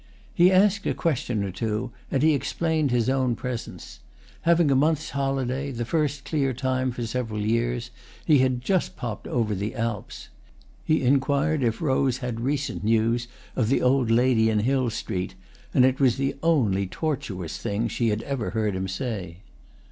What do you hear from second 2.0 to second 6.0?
and he explained his own presence: having a month's holiday, the